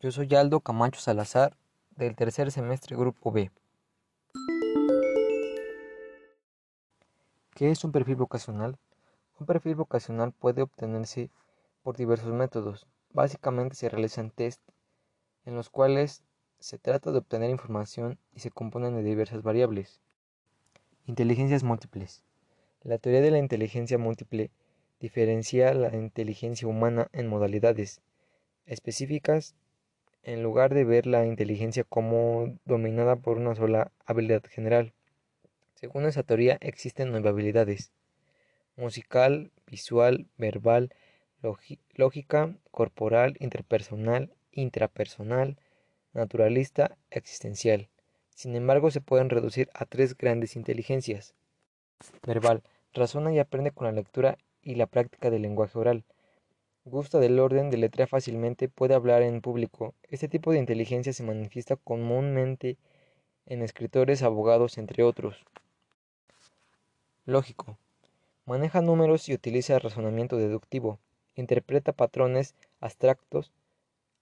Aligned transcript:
Yo 0.00 0.12
soy 0.12 0.32
Aldo 0.36 0.60
Camacho 0.60 1.00
Salazar 1.00 1.56
del 1.96 2.14
tercer 2.14 2.52
semestre 2.52 2.96
Grupo 2.96 3.32
B. 3.32 3.50
¿Qué 7.56 7.72
es 7.72 7.82
un 7.82 7.90
perfil 7.90 8.14
vocacional? 8.14 8.78
Un 9.40 9.46
perfil 9.48 9.74
vocacional 9.74 10.30
puede 10.30 10.62
obtenerse 10.62 11.30
por 11.82 11.96
diversos 11.96 12.32
métodos. 12.32 12.86
Básicamente 13.12 13.74
se 13.74 13.88
realizan 13.88 14.30
test 14.30 14.62
en 15.44 15.56
los 15.56 15.68
cuales 15.68 16.22
se 16.60 16.78
trata 16.78 17.10
de 17.10 17.18
obtener 17.18 17.50
información 17.50 18.20
y 18.32 18.38
se 18.38 18.52
componen 18.52 18.94
de 18.94 19.02
diversas 19.02 19.42
variables. 19.42 20.00
Inteligencias 21.06 21.64
múltiples. 21.64 22.22
La 22.84 22.98
teoría 22.98 23.20
de 23.20 23.32
la 23.32 23.38
inteligencia 23.38 23.98
múltiple 23.98 24.52
diferencia 25.00 25.74
la 25.74 25.92
inteligencia 25.96 26.68
humana 26.68 27.08
en 27.10 27.26
modalidades 27.26 28.00
específicas 28.64 29.56
en 30.28 30.42
lugar 30.42 30.74
de 30.74 30.84
ver 30.84 31.06
la 31.06 31.24
inteligencia 31.24 31.84
como 31.84 32.54
dominada 32.66 33.16
por 33.16 33.38
una 33.38 33.54
sola 33.54 33.92
habilidad 34.04 34.42
general. 34.44 34.92
Según 35.74 36.04
esa 36.04 36.22
teoría 36.22 36.58
existen 36.60 37.10
nueve 37.10 37.30
habilidades. 37.30 37.92
Musical, 38.76 39.50
visual, 39.66 40.26
verbal, 40.36 40.92
lógica, 41.94 42.54
corporal, 42.70 43.38
interpersonal, 43.40 44.30
intrapersonal, 44.52 45.56
naturalista, 46.12 46.98
existencial. 47.10 47.88
Sin 48.34 48.54
embargo, 48.54 48.90
se 48.90 49.00
pueden 49.00 49.30
reducir 49.30 49.70
a 49.72 49.86
tres 49.86 50.14
grandes 50.14 50.56
inteligencias. 50.56 51.34
Verbal, 52.26 52.62
razona 52.92 53.32
y 53.32 53.38
aprende 53.38 53.70
con 53.70 53.86
la 53.86 53.92
lectura 53.92 54.36
y 54.60 54.74
la 54.74 54.86
práctica 54.86 55.30
del 55.30 55.40
lenguaje 55.40 55.78
oral. 55.78 56.04
Gusta 56.90 57.18
del 57.18 57.38
orden, 57.38 57.68
deletrea 57.68 58.06
fácilmente, 58.06 58.70
puede 58.70 58.94
hablar 58.94 59.20
en 59.20 59.42
público. 59.42 59.92
Este 60.08 60.26
tipo 60.26 60.52
de 60.52 60.58
inteligencia 60.58 61.12
se 61.12 61.22
manifiesta 61.22 61.76
comúnmente 61.76 62.78
en 63.44 63.60
escritores, 63.60 64.22
abogados, 64.22 64.78
entre 64.78 65.02
otros. 65.02 65.44
Lógico. 67.26 67.76
Maneja 68.46 68.80
números 68.80 69.28
y 69.28 69.34
utiliza 69.34 69.78
razonamiento 69.78 70.38
deductivo. 70.38 70.98
Interpreta 71.34 71.92
patrones 71.92 72.54
abstractos. 72.80 73.52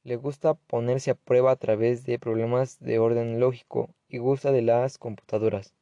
Le 0.03 0.17
gusta 0.17 0.55
ponerse 0.55 1.13
a 1.13 1.15
prueba 1.15 1.53
a 1.53 1.57
través 1.57 2.05
de 2.05 2.19
problemas 2.19 2.81
de 2.81 2.99
orden 2.99 3.39
lógico 3.39 3.91
y 4.09 4.19
gusta 4.19 4.51
de 4.51 4.63
las 4.63 4.99
computadoras. 4.99 5.73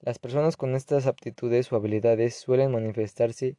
Las 0.00 0.18
personas 0.18 0.56
con 0.56 0.74
estas 0.74 1.06
aptitudes 1.06 1.70
o 1.70 1.76
habilidades 1.76 2.34
suelen 2.34 2.72
manifestarse 2.72 3.56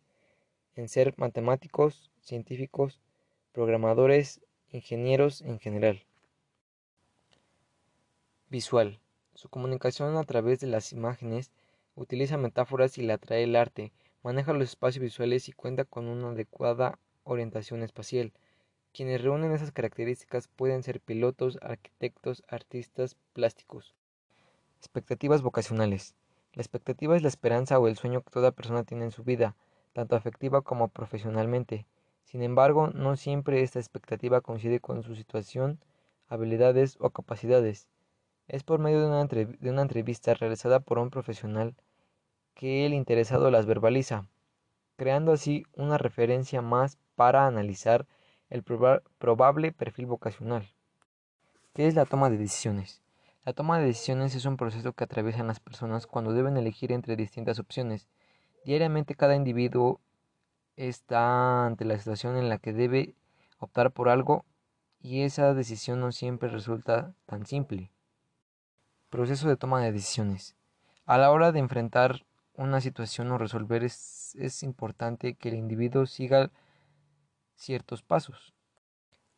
en 0.76 0.90
ser 0.90 1.14
matemáticos, 1.18 2.10
científicos, 2.24 3.00
programadores, 3.52 4.42
ingenieros 4.72 5.42
en 5.42 5.60
general. 5.60 6.04
Visual. 8.50 9.00
Su 9.36 9.50
comunicación 9.50 10.16
a 10.16 10.24
través 10.24 10.60
de 10.60 10.68
las 10.68 10.94
imágenes 10.94 11.52
utiliza 11.96 12.38
metáforas 12.38 12.98
y 12.98 13.04
le 13.04 13.14
atrae 13.14 13.44
el 13.44 13.56
arte, 13.56 13.92
maneja 14.24 14.54
los 14.54 14.70
espacios 14.70 15.02
visuales 15.02 15.50
y 15.50 15.52
cuenta 15.52 15.86
con 15.86 16.08
una 16.08 16.30
adecuada 16.30 16.98
orientación 17.24 17.84
espacial. 17.84 18.32
Quienes 18.94 19.22
reúnen 19.22 19.52
esas 19.52 19.72
características 19.72 20.48
pueden 20.48 20.84
ser 20.84 21.00
pilotos, 21.00 21.58
arquitectos, 21.62 22.44
artistas 22.48 23.16
plásticos. 23.34 23.96
Expectativas 24.78 25.42
vocacionales. 25.42 26.16
La 26.54 26.62
expectativa 26.62 27.16
es 27.16 27.24
la 27.24 27.30
esperanza 27.30 27.80
o 27.80 27.88
el 27.88 27.98
sueño 27.98 28.22
que 28.22 28.30
toda 28.30 28.52
persona 28.52 28.84
tiene 28.84 29.06
en 29.06 29.12
su 29.12 29.24
vida, 29.24 29.56
tanto 29.94 30.16
afectiva 30.16 30.62
como 30.62 30.90
profesionalmente. 30.90 31.88
Sin 32.24 32.42
embargo, 32.42 32.88
no 32.88 33.16
siempre 33.16 33.62
esta 33.62 33.80
expectativa 33.80 34.42
coincide 34.42 34.80
con 34.80 35.04
su 35.04 35.16
situación, 35.16 35.80
habilidades 36.28 36.98
o 37.00 37.12
capacidades. 37.12 37.90
Es 38.48 38.64
por 38.64 38.80
medio 38.80 39.00
de 39.02 39.08
una, 39.70 39.82
entrevista 39.82 40.34
realizada 40.34 40.80
por 40.80 41.00
un 41.00 41.10
profesional 41.10 41.76
que 42.56 42.86
el 42.86 42.94
interesado 42.94 43.52
las 43.52 43.66
verbaliza, 43.66 44.28
creando 44.96 45.32
así 45.32 45.66
una 45.74 45.98
referencia 45.98 46.62
más 46.62 46.98
para 47.16 47.48
analizar 47.48 48.06
el 48.50 48.64
probable 48.64 49.72
perfil 49.72 50.08
vocacional. 50.08 50.72
¿Qué 51.74 51.88
es 51.88 51.96
la 51.96 52.06
toma 52.06 52.30
de 52.30 52.38
decisiones? 52.38 53.02
La 53.46 53.54
toma 53.54 53.80
de 53.80 53.86
decisiones 53.86 54.36
es 54.36 54.46
un 54.46 54.58
proceso 54.58 54.94
que 54.94 55.04
atraviesan 55.04 55.48
las 55.48 55.60
personas 55.60 56.08
cuando 56.08 56.34
deben 56.34 56.56
elegir 56.56 56.92
entre 56.92 57.16
distintas 57.16 57.60
opciones. 57.60 58.08
Diariamente 58.64 59.16
cada 59.16 59.36
individuo 59.36 60.00
está 60.76 61.66
ante 61.66 61.86
la 61.86 61.98
situación 61.98 62.38
en 62.38 62.50
la 62.50 62.58
que 62.58 62.74
debe 62.74 63.16
optar 63.60 63.92
por 63.92 64.10
algo 64.10 64.46
y 65.02 65.24
esa 65.24 65.54
decisión 65.54 66.00
no 66.00 66.12
siempre 66.12 66.50
resulta 66.50 67.14
tan 67.26 67.46
simple. 67.46 67.92
Proceso 69.10 69.48
de 69.48 69.58
toma 69.58 69.82
de 69.82 69.92
decisiones. 69.92 70.56
A 71.06 71.18
la 71.18 71.32
hora 71.32 71.52
de 71.52 71.60
enfrentar 71.60 72.26
una 72.56 72.82
situación 72.82 73.32
o 73.32 73.38
resolver 73.38 73.84
es, 73.84 74.36
es 74.36 74.64
importante 74.64 75.36
que 75.36 75.50
el 75.50 75.56
individuo 75.56 76.06
siga 76.06 76.52
ciertos 77.56 78.02
pasos. 78.02 78.54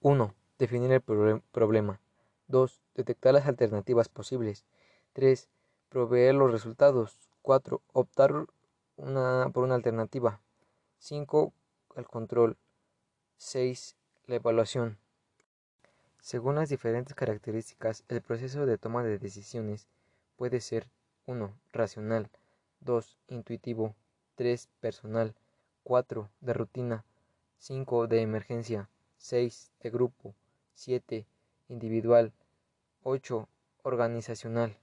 1. 0.01 0.33
Definir 0.59 0.91
el 0.91 1.01
problema. 1.01 1.99
2. 2.47 2.81
Detectar 2.93 3.33
las 3.33 3.47
alternativas 3.47 4.07
posibles. 4.07 4.65
3. 5.13 5.49
Proveer 5.89 6.35
los 6.35 6.51
resultados. 6.51 7.17
4. 7.41 7.81
Optar 7.91 8.33
una, 8.97 9.49
por 9.51 9.63
una 9.63 9.75
alternativa. 9.75 10.41
5. 11.05 11.53
El 11.97 12.07
control. 12.07 12.57
6. 13.37 13.95
La 14.25 14.37
evaluación. 14.37 14.97
Según 16.19 16.55
las 16.55 16.69
diferentes 16.69 17.13
características, 17.13 18.03
el 18.07 18.21
proceso 18.21 18.65
de 18.65 18.79
toma 18.79 19.03
de 19.03 19.19
decisiones 19.19 19.87
puede 20.35 20.61
ser 20.61 20.87
1. 21.27 21.53
Racional, 21.73 22.31
2. 22.79 23.19
Intuitivo, 23.27 23.93
3. 24.33 24.67
Personal, 24.79 25.35
4. 25.83 26.27
De 26.41 26.53
rutina, 26.53 27.05
5. 27.59 28.07
De 28.07 28.21
emergencia, 28.21 28.89
6. 29.19 29.69
De 29.83 29.91
grupo, 29.91 30.33
7. 30.73 31.27
Individual, 31.69 32.33
8. 33.03 33.47
Organizacional. 33.83 34.75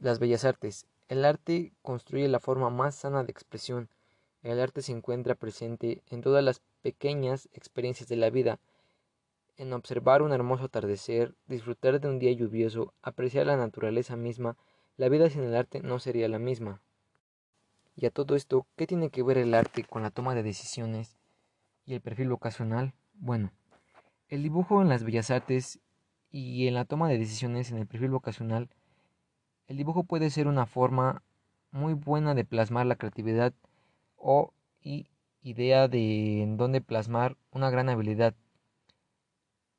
Las 0.00 0.18
bellas 0.18 0.46
artes. 0.46 0.86
El 1.08 1.26
arte 1.26 1.74
construye 1.82 2.26
la 2.28 2.40
forma 2.40 2.70
más 2.70 2.94
sana 2.94 3.22
de 3.22 3.32
expresión 3.32 3.90
el 4.50 4.60
arte 4.60 4.82
se 4.82 4.92
encuentra 4.92 5.34
presente 5.34 6.02
en 6.10 6.20
todas 6.20 6.42
las 6.44 6.60
pequeñas 6.82 7.48
experiencias 7.52 8.08
de 8.08 8.16
la 8.16 8.30
vida, 8.30 8.58
en 9.56 9.72
observar 9.72 10.22
un 10.22 10.32
hermoso 10.32 10.64
atardecer, 10.64 11.34
disfrutar 11.46 12.00
de 12.00 12.08
un 12.08 12.18
día 12.18 12.32
lluvioso, 12.32 12.92
apreciar 13.02 13.46
la 13.46 13.56
naturaleza 13.56 14.16
misma, 14.16 14.56
la 14.96 15.08
vida 15.08 15.30
sin 15.30 15.42
el 15.42 15.54
arte 15.54 15.80
no 15.80 15.98
sería 15.98 16.28
la 16.28 16.38
misma. 16.38 16.80
Y 17.96 18.06
a 18.06 18.10
todo 18.10 18.36
esto, 18.36 18.66
¿qué 18.76 18.86
tiene 18.86 19.10
que 19.10 19.22
ver 19.22 19.38
el 19.38 19.54
arte 19.54 19.84
con 19.84 20.02
la 20.02 20.10
toma 20.10 20.34
de 20.34 20.42
decisiones 20.42 21.16
y 21.86 21.94
el 21.94 22.00
perfil 22.00 22.28
vocacional? 22.28 22.92
Bueno, 23.14 23.50
el 24.28 24.42
dibujo 24.42 24.82
en 24.82 24.88
las 24.88 25.02
bellas 25.02 25.30
artes 25.30 25.80
y 26.30 26.68
en 26.68 26.74
la 26.74 26.84
toma 26.84 27.08
de 27.08 27.18
decisiones 27.18 27.70
en 27.70 27.78
el 27.78 27.86
perfil 27.86 28.10
vocacional, 28.10 28.68
el 29.66 29.76
dibujo 29.78 30.04
puede 30.04 30.30
ser 30.30 30.46
una 30.46 30.66
forma 30.66 31.22
muy 31.70 31.94
buena 31.94 32.34
de 32.34 32.44
plasmar 32.44 32.86
la 32.86 32.96
creatividad 32.96 33.54
o 34.16 34.52
idea 35.46 35.86
de 35.86 36.42
en 36.42 36.56
dónde 36.56 36.80
plasmar 36.80 37.36
una 37.52 37.70
gran 37.70 37.88
habilidad. 37.88 38.34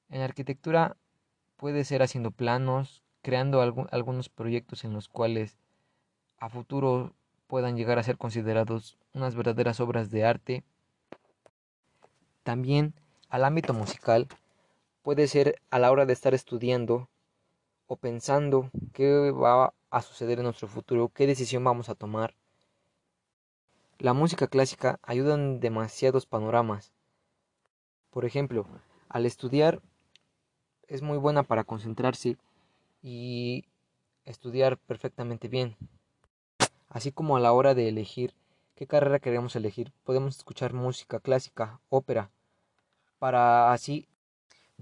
En 0.09 0.21
arquitectura 0.21 0.95
puede 1.57 1.83
ser 1.83 2.01
haciendo 2.01 2.31
planos, 2.31 3.03
creando 3.21 3.61
algunos 3.91 4.29
proyectos 4.29 4.85
en 4.85 4.93
los 4.93 5.09
cuales 5.09 5.57
a 6.37 6.49
futuro 6.49 7.13
puedan 7.47 7.75
llegar 7.75 7.99
a 7.99 8.03
ser 8.03 8.17
considerados 8.17 8.97
unas 9.13 9.35
verdaderas 9.35 9.81
obras 9.81 10.09
de 10.09 10.23
arte. 10.23 10.63
También 12.43 12.93
al 13.27 13.43
ámbito 13.43 13.73
musical 13.73 14.27
puede 15.01 15.27
ser 15.27 15.61
a 15.69 15.79
la 15.79 15.91
hora 15.91 16.05
de 16.05 16.13
estar 16.13 16.33
estudiando 16.33 17.09
o 17.87 17.97
pensando 17.97 18.69
qué 18.93 19.31
va 19.31 19.73
a 19.89 20.01
suceder 20.01 20.39
en 20.39 20.45
nuestro 20.45 20.69
futuro, 20.69 21.09
qué 21.09 21.27
decisión 21.27 21.63
vamos 21.63 21.89
a 21.89 21.95
tomar 21.95 22.35
la 23.99 24.13
música 24.13 24.47
clásica 24.47 24.99
ayuda 25.01 25.33
en 25.33 25.59
demasiados 25.59 26.25
panoramas. 26.25 26.91
Por 28.11 28.25
ejemplo, 28.25 28.67
al 29.09 29.25
estudiar 29.25 29.81
es 30.87 31.01
muy 31.01 31.17
buena 31.17 31.43
para 31.43 31.63
concentrarse 31.63 32.37
y 33.01 33.65
estudiar 34.25 34.77
perfectamente 34.77 35.47
bien. 35.47 35.75
Así 36.89 37.11
como 37.11 37.37
a 37.37 37.39
la 37.39 37.53
hora 37.53 37.73
de 37.73 37.89
elegir 37.89 38.33
qué 38.75 38.85
carrera 38.85 39.19
queremos 39.19 39.55
elegir, 39.55 39.91
podemos 40.03 40.37
escuchar 40.37 40.73
música 40.73 41.19
clásica, 41.19 41.79
ópera, 41.89 42.29
para 43.17 43.73
así 43.73 44.07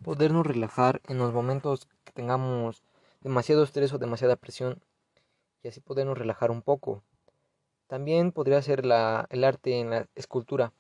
podernos 0.04 0.46
relajar 0.46 1.02
en 1.08 1.20
los 1.20 1.34
momentos 1.34 1.88
que 2.04 2.12
tengamos 2.12 2.84
demasiado 3.22 3.64
estrés 3.64 3.94
o 3.94 3.98
demasiada 3.98 4.36
presión 4.36 4.82
y 5.64 5.70
así 5.70 5.80
podernos 5.80 6.18
relajar 6.18 6.52
un 6.52 6.62
poco. 6.62 7.02
También 7.88 8.32
podría 8.32 8.62
ser 8.62 8.86
la, 8.86 9.28
el 9.30 9.44
arte 9.44 9.80
en 9.80 9.90
la 9.90 10.08
escultura. 10.16 10.72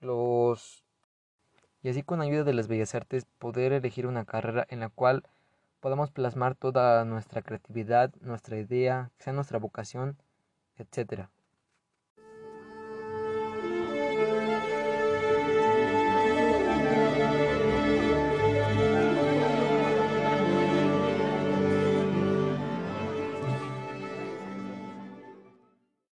Los, 0.00 0.84
y 1.82 1.88
así 1.88 2.02
con 2.02 2.20
ayuda 2.20 2.44
de 2.44 2.54
las 2.54 2.68
bellas 2.68 2.94
artes 2.94 3.26
poder 3.38 3.72
elegir 3.72 4.06
una 4.06 4.24
carrera 4.24 4.66
en 4.68 4.80
la 4.80 4.88
cual 4.88 5.24
podamos 5.80 6.10
plasmar 6.10 6.54
toda 6.54 7.04
nuestra 7.04 7.42
creatividad, 7.42 8.12
nuestra 8.20 8.58
idea, 8.58 9.10
sea 9.18 9.32
nuestra 9.32 9.58
vocación, 9.58 10.16
etc. 10.76 11.28